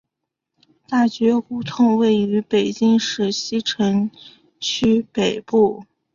[0.87, 4.09] 大觉胡同位于北京市西城
[4.59, 5.85] 区北部。